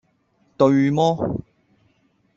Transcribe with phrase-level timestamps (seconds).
[0.57, 1.37] 「對麼？」